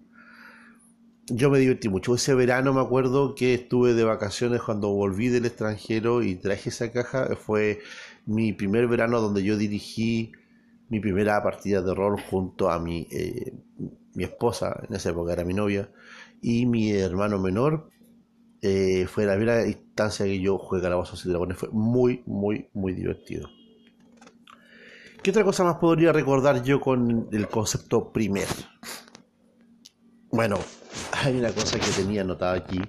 yo 1.27 1.51
me 1.51 1.59
divertí 1.59 1.91
mucho. 1.91 2.15
Ese 2.15 2.35
verano 2.35 2.73
me 2.73 2.81
acuerdo 2.81 3.35
que 3.35 3.53
estuve 3.53 3.93
de 3.93 4.05
vacaciones 4.05 4.63
cuando 4.63 4.89
volví 4.91 5.29
del 5.29 5.45
extranjero 5.45 6.23
y 6.23 6.37
traje 6.37 6.71
esa 6.71 6.91
caja. 6.91 7.37
Fue 7.37 7.81
mi 8.25 8.55
primer 8.55 8.89
verano 8.89 9.21
donde 9.21 9.43
yo 9.43 9.59
dirigí 9.59 10.33
mi 10.89 11.01
primera 11.01 11.43
partida 11.43 11.83
de 11.83 11.95
rol 11.95 12.19
junto 12.31 12.71
a 12.71 12.79
mi, 12.79 13.07
eh, 13.11 13.53
mi 14.15 14.25
esposa, 14.25 14.83
en 14.89 14.97
esa 14.97 15.11
época 15.11 15.33
era 15.35 15.45
mi 15.45 15.55
novia, 15.55 15.91
y 16.41 16.65
mi 16.65 16.93
hermano 16.93 17.39
menor. 17.39 17.91
Eh, 18.67 19.07
fue 19.07 19.27
la 19.27 19.35
primera 19.35 19.67
instancia 19.67 20.25
que 20.25 20.41
yo 20.41 20.57
jugué 20.57 20.81
Calabozos 20.81 21.27
y 21.27 21.29
Dragones. 21.29 21.59
Fue 21.59 21.69
muy, 21.71 22.23
muy, 22.25 22.71
muy 22.73 22.95
divertido. 22.95 23.51
¿Qué 25.23 25.31
otra 25.33 25.45
cosa 25.45 25.65
más 25.65 25.77
podría 25.77 26.15
recordar 26.15 26.63
yo 26.63 26.81
con 26.81 27.29
el 27.31 27.47
concepto 27.49 28.11
primer? 28.11 28.49
Bueno, 30.31 30.59
hay 31.13 31.37
una 31.37 31.53
cosa 31.53 31.79
que 31.79 31.91
tenía 31.91 32.23
anotada 32.23 32.55
aquí 32.55 32.81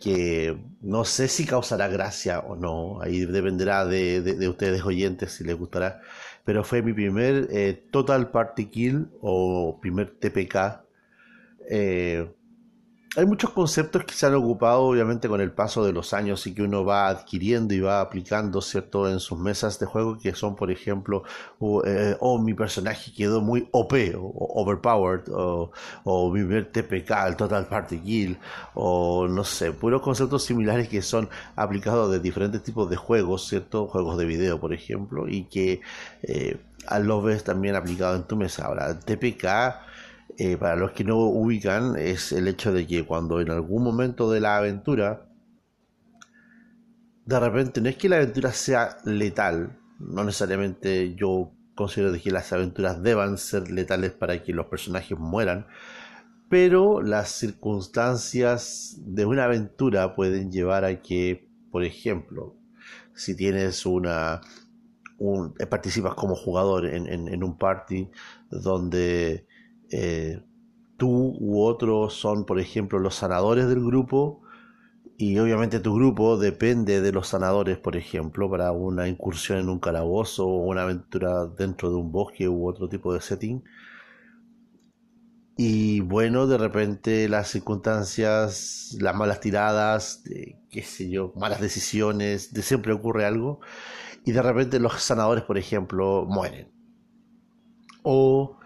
que 0.00 0.56
no 0.80 1.04
sé 1.04 1.26
si 1.26 1.44
causará 1.44 1.88
gracia 1.88 2.38
o 2.38 2.54
no, 2.54 3.00
ahí 3.00 3.24
dependerá 3.24 3.84
de, 3.86 4.48
ustedes 4.48 4.84
oyentes 4.84 5.32
si 5.32 5.44
les 5.44 5.56
gustará, 5.56 6.02
pero 6.44 6.62
fue 6.62 6.82
mi 6.82 6.92
primer 6.92 7.48
eh, 7.50 7.84
Total 7.90 8.30
Party 8.30 8.66
Kill 8.66 9.08
o 9.20 9.80
primer 9.80 10.10
TPK 10.10 10.84
eh, 11.68 12.30
hay 13.16 13.26
muchos 13.26 13.50
conceptos 13.50 14.04
que 14.04 14.14
se 14.14 14.26
han 14.26 14.34
ocupado 14.34 14.82
obviamente 14.82 15.28
con 15.28 15.40
el 15.40 15.52
paso 15.52 15.84
de 15.84 15.92
los 15.92 16.12
años 16.12 16.46
y 16.46 16.54
que 16.54 16.62
uno 16.62 16.84
va 16.84 17.08
adquiriendo 17.08 17.72
y 17.72 17.80
va 17.80 18.00
aplicando, 18.00 18.60
¿cierto?, 18.60 19.08
en 19.08 19.20
sus 19.20 19.38
mesas 19.38 19.78
de 19.78 19.86
juego, 19.86 20.18
que 20.18 20.34
son, 20.34 20.56
por 20.56 20.70
ejemplo, 20.70 21.22
o, 21.60 21.84
eh, 21.84 22.16
oh, 22.20 22.40
mi 22.40 22.54
personaje 22.54 23.12
quedó 23.12 23.40
muy 23.40 23.68
OP, 23.70 23.92
o, 24.16 24.62
overpowered, 24.62 25.28
o, 25.30 25.70
o 26.04 26.30
mi 26.32 26.42
TPK, 26.64 27.10
el 27.28 27.36
Total 27.36 27.66
Party 27.66 27.98
Kill, 27.98 28.38
o 28.74 29.28
no 29.28 29.44
sé, 29.44 29.72
puros 29.72 30.02
conceptos 30.02 30.42
similares 30.44 30.88
que 30.88 31.00
son 31.02 31.28
aplicados 31.54 32.10
de 32.10 32.18
diferentes 32.18 32.62
tipos 32.64 32.90
de 32.90 32.96
juegos, 32.96 33.46
¿cierto?, 33.46 33.86
juegos 33.86 34.18
de 34.18 34.24
video, 34.24 34.58
por 34.58 34.72
ejemplo, 34.72 35.28
y 35.28 35.44
que 35.44 35.80
eh, 36.22 36.58
los 37.00 37.22
ves 37.22 37.44
también 37.44 37.76
aplicado 37.76 38.16
en 38.16 38.24
tu 38.24 38.36
mesa. 38.36 38.66
Ahora, 38.66 38.98
TPK 38.98 39.93
eh, 40.36 40.56
para 40.56 40.74
los 40.74 40.92
que 40.92 41.04
no 41.04 41.18
ubican, 41.18 41.96
es 41.96 42.32
el 42.32 42.48
hecho 42.48 42.72
de 42.72 42.86
que 42.86 43.04
cuando 43.04 43.40
en 43.40 43.50
algún 43.50 43.84
momento 43.84 44.30
de 44.30 44.40
la 44.40 44.56
aventura, 44.56 45.28
de 47.24 47.40
repente 47.40 47.80
no 47.80 47.88
es 47.88 47.96
que 47.96 48.08
la 48.08 48.16
aventura 48.16 48.52
sea 48.52 48.96
letal, 49.04 49.78
no 50.00 50.24
necesariamente 50.24 51.14
yo 51.14 51.52
considero 51.76 52.12
que 52.20 52.30
las 52.32 52.52
aventuras 52.52 53.02
deban 53.02 53.38
ser 53.38 53.70
letales 53.70 54.12
para 54.12 54.42
que 54.42 54.52
los 54.52 54.66
personajes 54.66 55.16
mueran, 55.18 55.66
pero 56.48 57.00
las 57.00 57.30
circunstancias 57.30 58.96
de 59.04 59.26
una 59.26 59.44
aventura 59.44 60.16
pueden 60.16 60.50
llevar 60.50 60.84
a 60.84 61.00
que, 61.00 61.48
por 61.70 61.84
ejemplo, 61.84 62.56
si 63.14 63.36
tienes 63.36 63.86
una... 63.86 64.40
Un, 65.16 65.54
participas 65.70 66.14
como 66.14 66.34
jugador 66.34 66.86
en 66.86 67.44
un 67.44 67.56
party 67.56 68.10
donde 68.50 69.46
eh, 69.90 70.42
tú 70.96 71.36
u 71.38 71.62
otros 71.62 72.14
son, 72.14 72.44
por 72.44 72.60
ejemplo, 72.60 72.98
los 72.98 73.14
sanadores 73.14 73.68
del 73.68 73.84
grupo 73.84 74.42
y 75.16 75.38
obviamente 75.38 75.78
tu 75.80 75.94
grupo 75.94 76.36
depende 76.36 77.00
de 77.00 77.12
los 77.12 77.28
sanadores, 77.28 77.78
por 77.78 77.96
ejemplo, 77.96 78.50
para 78.50 78.72
una 78.72 79.08
incursión 79.08 79.58
en 79.58 79.68
un 79.68 79.78
calabozo 79.78 80.46
o 80.46 80.66
una 80.66 80.82
aventura 80.82 81.46
dentro 81.46 81.90
de 81.90 81.96
un 81.96 82.10
bosque 82.10 82.48
u 82.48 82.68
otro 82.68 82.88
tipo 82.88 83.14
de 83.14 83.20
setting. 83.20 83.62
Y 85.56 86.00
bueno, 86.00 86.48
de 86.48 86.58
repente 86.58 87.28
las 87.28 87.48
circunstancias, 87.48 88.96
las 89.00 89.14
malas 89.14 89.38
tiradas, 89.38 90.24
qué 90.68 90.82
sé 90.82 91.08
yo, 91.08 91.32
malas 91.36 91.60
decisiones, 91.60 92.52
de 92.52 92.62
siempre 92.62 92.92
ocurre 92.92 93.24
algo. 93.24 93.60
Y 94.24 94.32
de 94.32 94.42
repente 94.42 94.80
los 94.80 95.00
sanadores, 95.00 95.44
por 95.44 95.58
ejemplo, 95.58 96.26
mueren. 96.28 96.72
O 98.02 98.58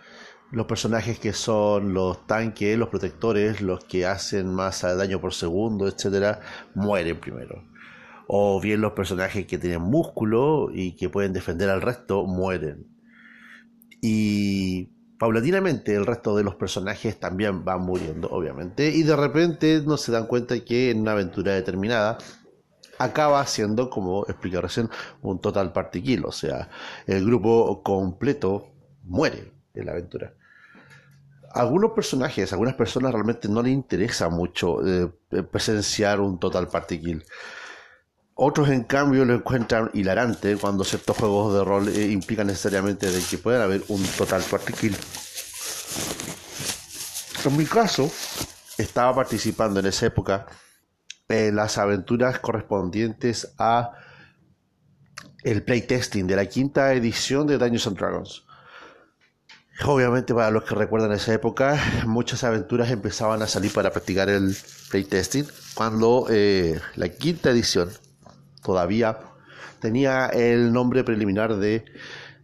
los 0.50 0.66
personajes 0.66 1.18
que 1.18 1.32
son 1.32 1.92
los 1.92 2.26
tanques, 2.26 2.78
los 2.78 2.88
protectores, 2.88 3.60
los 3.60 3.84
que 3.84 4.06
hacen 4.06 4.52
más 4.52 4.82
daño 4.82 5.20
por 5.20 5.34
segundo, 5.34 5.86
etcétera, 5.86 6.40
mueren 6.74 7.20
primero. 7.20 7.64
O 8.26 8.60
bien 8.60 8.80
los 8.80 8.92
personajes 8.92 9.46
que 9.46 9.58
tienen 9.58 9.82
músculo 9.82 10.70
y 10.72 10.96
que 10.96 11.08
pueden 11.08 11.32
defender 11.32 11.68
al 11.70 11.82
resto, 11.82 12.26
mueren. 12.26 12.86
Y 14.00 14.86
paulatinamente 15.18 15.94
el 15.94 16.06
resto 16.06 16.36
de 16.36 16.44
los 16.44 16.54
personajes 16.54 17.18
también 17.18 17.64
van 17.64 17.82
muriendo, 17.82 18.28
obviamente. 18.28 18.90
Y 18.90 19.02
de 19.02 19.16
repente 19.16 19.82
no 19.84 19.96
se 19.96 20.12
dan 20.12 20.26
cuenta 20.26 20.58
que 20.64 20.90
en 20.90 21.00
una 21.00 21.12
aventura 21.12 21.52
determinada 21.54 22.18
acaba 22.98 23.44
siendo, 23.46 23.90
como 23.90 24.24
expliqué 24.26 24.60
recién, 24.60 24.88
un 25.22 25.40
total 25.40 25.72
party 25.72 26.02
kill. 26.02 26.24
O 26.24 26.32
sea, 26.32 26.70
el 27.06 27.24
grupo 27.24 27.82
completo 27.82 28.68
muere 29.04 29.57
en 29.80 29.86
la 29.86 29.92
aventura 29.92 30.32
algunos 31.52 31.92
personajes, 31.92 32.52
algunas 32.52 32.74
personas 32.74 33.12
realmente 33.12 33.48
no 33.48 33.62
les 33.62 33.72
interesa 33.72 34.28
mucho 34.28 34.86
eh, 34.86 35.10
presenciar 35.50 36.20
un 36.20 36.38
total 36.38 36.68
party 36.68 37.00
kill. 37.00 37.24
Otros, 38.34 38.68
en 38.68 38.84
cambio, 38.84 39.24
lo 39.24 39.34
encuentran 39.34 39.90
hilarante 39.94 40.56
cuando 40.56 40.84
ciertos 40.84 41.16
juegos 41.16 41.54
de 41.54 41.64
rol 41.64 41.88
eh, 41.88 42.08
implican 42.10 42.46
necesariamente 42.46 43.10
de 43.10 43.20
que 43.20 43.38
pueda 43.38 43.64
haber 43.64 43.82
un 43.88 44.02
total 44.16 44.42
party 44.42 44.72
kill. 44.74 44.96
En 47.44 47.56
mi 47.56 47.64
caso, 47.64 48.10
estaba 48.76 49.14
participando 49.14 49.80
en 49.80 49.86
esa 49.86 50.06
época 50.06 50.46
en 51.28 51.56
las 51.56 51.78
aventuras 51.78 52.38
correspondientes 52.38 53.54
a 53.58 53.92
el 55.42 55.62
playtesting 55.62 56.26
de 56.26 56.36
la 56.36 56.46
quinta 56.46 56.92
edición 56.92 57.46
de 57.46 57.58
Dungeons 57.58 57.86
and 57.86 57.98
Dragons. 57.98 58.47
Obviamente 59.84 60.34
para 60.34 60.50
los 60.50 60.64
que 60.64 60.74
recuerdan 60.74 61.12
esa 61.12 61.32
época, 61.32 61.80
muchas 62.04 62.42
aventuras 62.42 62.90
empezaban 62.90 63.42
a 63.42 63.46
salir 63.46 63.72
para 63.72 63.90
practicar 63.90 64.28
el 64.28 64.56
playtesting, 64.90 65.46
cuando 65.74 66.26
eh, 66.30 66.80
la 66.96 67.08
quinta 67.10 67.50
edición 67.50 67.88
todavía 68.62 69.18
tenía 69.80 70.26
el 70.26 70.72
nombre 70.72 71.04
preliminar 71.04 71.56
de 71.56 71.84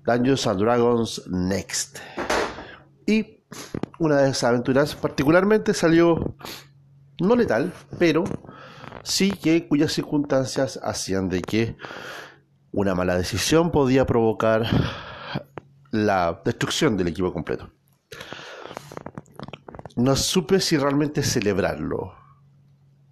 Dungeons 0.07 0.47
and 0.47 0.61
Dragons 0.61 1.23
Next. 1.27 1.99
Y 3.07 3.43
una 3.99 4.19
de 4.19 4.31
esas 4.31 4.45
aventuras 4.45 4.95
particularmente 4.95 5.75
salió 5.75 6.37
no 7.21 7.35
letal, 7.35 7.73
pero 7.99 8.23
sí 9.03 9.33
que 9.33 9.67
cuyas 9.67 9.93
circunstancias 9.93 10.79
hacían 10.83 11.29
de 11.29 11.43
que 11.43 11.77
una 12.71 12.95
mala 12.95 13.17
decisión 13.17 13.73
podía 13.73 14.07
provocar 14.07 14.67
la 15.95 16.43
destrucción 16.45 16.97
del 16.97 17.07
equipo 17.07 17.33
completo. 17.33 17.71
No 19.95 20.17
supe 20.17 20.59
si 20.59 20.77
realmente 20.77 21.23
celebrarlo, 21.23 22.15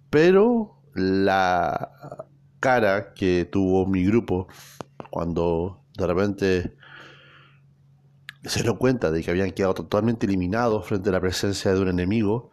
pero 0.09 0.81
la 0.93 2.27
cara 2.59 3.13
que 3.13 3.45
tuvo 3.45 3.85
mi 3.85 4.03
grupo 4.03 4.47
cuando 5.09 5.85
de 5.97 6.07
repente 6.07 6.75
se 8.43 8.63
dio 8.63 8.77
cuenta 8.77 9.11
de 9.11 9.23
que 9.23 9.31
habían 9.31 9.51
quedado 9.51 9.75
totalmente 9.75 10.25
eliminados 10.25 10.85
frente 10.85 11.07
a 11.07 11.13
la 11.13 11.21
presencia 11.21 11.73
de 11.73 11.79
un 11.79 11.87
enemigo, 11.87 12.51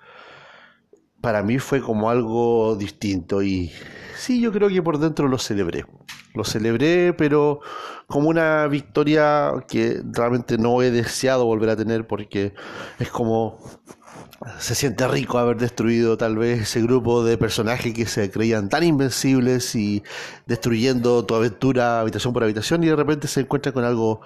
para 1.21 1.43
mí 1.43 1.59
fue 1.59 1.81
como 1.81 2.09
algo 2.09 2.77
distinto 2.77 3.43
y 3.43 3.73
sí, 4.17 4.41
yo 4.41 4.53
creo 4.53 4.69
que 4.69 4.81
por 4.81 4.99
dentro 4.99 5.27
lo 5.27 5.39
celebré. 5.39 5.87
Lo 6.35 6.45
celebré, 6.45 7.13
pero 7.13 7.61
como 8.07 8.29
una 8.29 8.67
victoria 8.67 9.53
que 9.69 10.01
realmente 10.05 10.59
no 10.59 10.83
he 10.83 10.91
deseado 10.91 11.45
volver 11.45 11.71
a 11.71 11.77
tener 11.77 12.07
porque 12.07 12.55
es 12.99 13.09
como 13.11 13.59
se 14.59 14.75
siente 14.75 15.07
rico 15.07 15.39
haber 15.39 15.59
destruido 15.59 16.17
tal 16.17 16.39
vez 16.39 16.63
ese 16.63 16.81
grupo 16.81 17.23
de 17.23 17.37
personajes 17.37 17.93
que 17.93 18.07
se 18.07 18.31
creían 18.31 18.71
tan 18.71 18.83
invencibles 18.83 19.75
y 19.75 20.03
destruyendo 20.47 21.27
tu 21.27 21.35
aventura 21.35 22.01
habitación 22.01 22.33
por 22.33 22.43
habitación 22.45 22.83
y 22.83 22.87
de 22.89 22.97
repente 22.97 23.29
se 23.29 23.41
encuentra 23.41 23.73
con 23.73 23.85
algo 23.85 24.23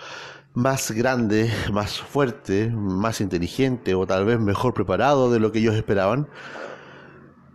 más 0.55 0.93
grande, 0.93 1.53
más 1.73 1.99
fuerte, 1.99 2.71
más 2.71 3.21
inteligente 3.21 3.95
o 3.95 4.07
tal 4.07 4.25
vez 4.25 4.39
mejor 4.39 4.73
preparado 4.73 5.33
de 5.33 5.41
lo 5.41 5.51
que 5.51 5.59
ellos 5.59 5.75
esperaban. 5.75 6.29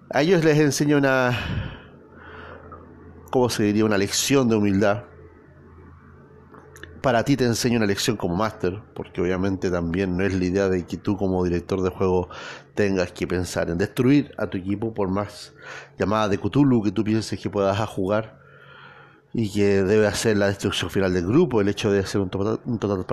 A 0.10 0.22
ellos 0.22 0.44
les 0.44 0.60
enseño 0.60 0.98
una 0.98 1.79
¿cómo 3.30 3.50
se 3.50 3.64
diría? 3.64 3.86
Una 3.86 3.98
lección 3.98 4.50
de 4.50 4.56
humildad. 4.56 5.04
Para 7.02 7.24
ti 7.24 7.38
te 7.38 7.46
enseño 7.46 7.78
una 7.78 7.86
lección 7.86 8.18
como 8.18 8.36
máster, 8.36 8.82
porque 8.94 9.22
obviamente 9.22 9.72
también 9.72 10.18
no 10.18 10.26
es 10.26 10.34
la 10.34 10.44
idea 10.44 10.68
de 10.68 10.86
que 10.86 10.98
tú 10.98 11.16
como 11.16 11.44
director 11.46 11.82
de 11.82 11.90
juego 11.90 12.28
tengas 12.76 13.14
que 13.14 13.26
pensar 13.26 13.70
en 13.70 13.78
destruir 13.78 14.34
a 14.38 14.48
tu 14.48 14.58
equipo 14.58 14.94
por 14.94 15.10
más 15.10 15.54
llamada 15.98 16.28
de 16.28 16.38
Cthulhu 16.38 16.84
que 16.84 16.92
tú 16.92 17.04
pienses 17.06 17.40
que 17.40 17.50
puedas 17.50 17.78
jugar 17.88 18.40
y 19.34 19.50
que 19.50 19.84
debe 19.84 20.08
hacer 20.08 20.36
la 20.36 20.48
destrucción 20.48 20.90
final 20.90 21.14
del 21.14 21.28
grupo, 21.28 21.62
el 21.62 21.70
hecho 21.70 21.90
de 21.90 22.00
hacer 22.00 22.20
un 22.20 22.30
total, 22.30 22.60
un 22.66 22.80
total 22.80 23.06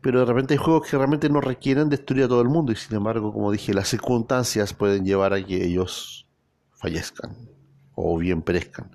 pero 0.00 0.20
de 0.20 0.26
repente 0.26 0.54
hay 0.54 0.58
juegos 0.58 0.88
que 0.88 0.96
realmente 0.96 1.28
no 1.28 1.40
requieren 1.40 1.88
destruir 1.88 2.24
a 2.24 2.28
todo 2.28 2.40
el 2.40 2.48
mundo 2.48 2.72
y 2.72 2.76
sin 2.76 2.96
embargo, 2.96 3.32
como 3.32 3.52
dije, 3.52 3.74
las 3.74 3.88
circunstancias 3.88 4.72
pueden 4.72 5.04
llevar 5.04 5.34
a 5.34 5.44
que 5.44 5.64
ellos 5.64 6.26
fallezcan 6.72 7.49
o 8.00 8.18
bien 8.18 8.42
perezcan. 8.42 8.90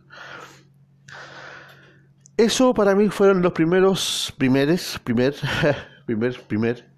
Eso 2.37 2.73
para 2.73 2.95
mí 2.95 3.09
fueron 3.09 3.41
los 3.41 3.53
primeros, 3.53 4.33
primeros, 4.37 4.99
primer, 5.03 5.33
primer, 6.05 6.41
primer, 6.41 6.89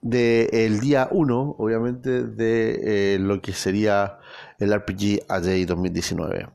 del 0.00 0.78
día 0.78 1.08
1, 1.10 1.56
obviamente, 1.58 2.22
de 2.22 3.14
eh, 3.14 3.18
lo 3.18 3.40
que 3.42 3.52
sería 3.52 4.18
el 4.58 4.72
RPG 4.72 5.24
AJ 5.28 5.66
2019. 5.66 6.48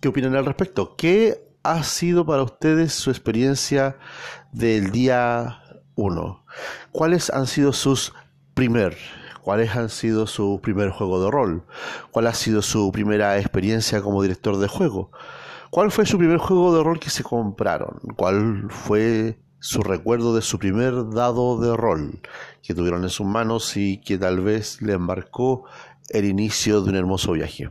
¿Qué 0.00 0.08
opinan 0.08 0.36
al 0.36 0.46
respecto? 0.46 0.94
¿Qué 0.96 1.42
ha 1.64 1.82
sido 1.82 2.24
para 2.24 2.44
ustedes 2.44 2.92
su 2.92 3.10
experiencia 3.10 3.96
del 4.52 4.92
día 4.92 5.80
1? 5.96 6.44
¿Cuáles 6.92 7.30
han 7.30 7.48
sido 7.48 7.72
sus 7.72 8.12
primer? 8.54 8.96
¿Cuáles 9.44 9.76
han 9.76 9.90
sido 9.90 10.26
su 10.26 10.58
primer 10.62 10.88
juego 10.88 11.22
de 11.22 11.30
rol? 11.30 11.64
¿Cuál 12.10 12.28
ha 12.28 12.32
sido 12.32 12.62
su 12.62 12.90
primera 12.92 13.38
experiencia 13.38 14.00
como 14.00 14.22
director 14.22 14.56
de 14.56 14.68
juego? 14.68 15.10
¿Cuál 15.68 15.90
fue 15.90 16.06
su 16.06 16.16
primer 16.16 16.38
juego 16.38 16.74
de 16.74 16.82
rol 16.82 16.98
que 16.98 17.10
se 17.10 17.22
compraron? 17.22 18.00
¿Cuál 18.16 18.70
fue 18.70 19.38
su 19.58 19.82
recuerdo 19.82 20.34
de 20.34 20.40
su 20.40 20.58
primer 20.58 21.10
dado 21.10 21.60
de 21.60 21.76
rol 21.76 22.20
que 22.62 22.72
tuvieron 22.72 23.02
en 23.02 23.10
sus 23.10 23.26
manos 23.26 23.76
y 23.76 23.98
que 23.98 24.16
tal 24.16 24.40
vez 24.40 24.80
le 24.80 24.94
embarcó 24.94 25.66
el 26.08 26.24
inicio 26.24 26.80
de 26.80 26.88
un 26.88 26.96
hermoso 26.96 27.32
viaje? 27.32 27.70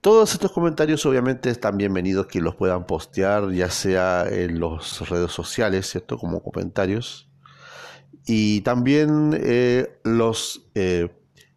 Todos 0.00 0.34
estos 0.34 0.52
comentarios 0.52 1.04
obviamente 1.04 1.50
están 1.50 1.78
bienvenidos 1.78 2.26
que 2.28 2.40
los 2.40 2.54
puedan 2.54 2.86
postear 2.86 3.50
ya 3.50 3.70
sea 3.70 4.28
en 4.30 4.60
las 4.60 5.00
redes 5.08 5.32
sociales, 5.32 5.90
¿cierto? 5.90 6.16
Como 6.16 6.44
comentarios. 6.44 7.28
Y 8.26 8.62
también 8.62 9.38
eh, 9.38 9.98
los 10.02 10.66
eh, 10.74 11.10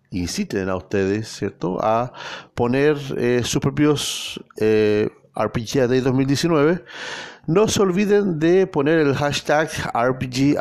inciten 0.10 0.70
a 0.70 0.76
ustedes, 0.76 1.30
¿cierto? 1.30 1.78
A 1.82 2.12
poner 2.56 2.98
eh, 3.18 3.42
sus 3.44 3.62
propios 3.62 4.44
RPG 4.56 5.88
Day 5.88 6.02
2019. 6.02 6.84
No 7.46 7.68
se 7.70 7.82
olviden 7.82 8.40
de 8.40 8.68
poner 8.68 9.00
el 9.00 9.16
hashtag 9.16 9.70
RPG 9.94 10.58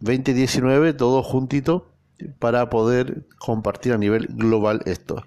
2019, 0.00 0.94
todo 0.94 1.22
juntito, 1.22 1.92
para 2.38 2.70
poder 2.70 3.26
compartir 3.38 3.92
a 3.92 3.98
nivel 3.98 4.28
global 4.30 4.80
esto. 4.86 5.22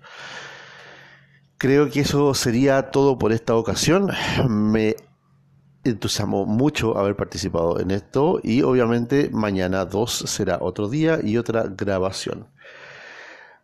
Creo 1.58 1.92
que 1.92 2.00
eso 2.00 2.34
sería 2.34 2.90
todo 2.90 3.20
por 3.20 3.32
esta 3.32 3.56
ocasión. 3.56 4.10
Me 4.50 4.96
entusiasmó 5.84 6.46
mucho 6.46 6.98
haber 6.98 7.16
participado 7.16 7.80
en 7.80 7.92
esto 7.92 8.40
y 8.44 8.62
obviamente 8.62 9.30
mañana 9.32 9.86
2 9.86 10.24
será 10.28 10.60
otro 10.62 10.90
día 10.90 11.20
y 11.24 11.38
otra 11.38 11.66
grabación. 11.68 12.48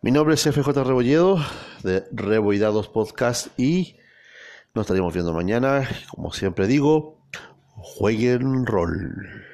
Mi 0.02 0.10
nombre 0.10 0.34
es 0.34 0.42
FJ 0.42 0.84
Rebolledo 0.84 1.38
de 1.82 2.04
Reboidados 2.12 2.88
Podcast 2.88 3.48
y 3.58 3.96
nos 4.74 4.84
estaremos 4.84 5.12
viendo 5.12 5.32
mañana. 5.32 5.88
Como 6.10 6.32
siempre 6.32 6.66
digo, 6.66 7.20
jueguen 7.74 8.66
rol. 8.66 9.47